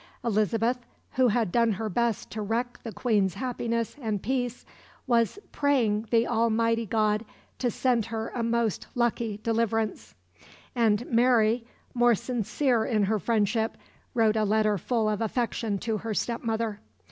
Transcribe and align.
Elizabeth, 0.23 0.79
who 1.11 1.27
had 1.27 1.51
done 1.51 1.73
her 1.73 1.87
best 1.87 2.31
to 2.31 2.41
wreck 2.41 2.79
the 2.81 2.91
Queen's 2.91 3.35
happiness 3.35 3.95
and 4.01 4.23
peace, 4.23 4.65
was 5.05 5.37
"praying 5.51 6.07
the 6.09 6.25
Almighty 6.25 6.87
God 6.87 7.23
to 7.59 7.69
send 7.69 8.05
her 8.07 8.29
a 8.29 8.41
most 8.41 8.87
lucky 8.95 9.39
deliverance"; 9.43 10.15
and 10.73 11.05
Mary, 11.05 11.67
more 11.93 12.15
sincere 12.15 12.83
in 12.83 13.03
her 13.03 13.19
friendship, 13.19 13.77
wrote 14.15 14.35
a 14.35 14.43
letter 14.43 14.79
full 14.79 15.07
of 15.07 15.21
affection 15.21 15.77
to 15.77 15.97
her 15.97 16.15
step 16.15 16.41
mother. 16.43 16.79